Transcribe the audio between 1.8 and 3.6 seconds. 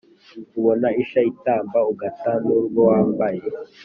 ugata nurwo wambaye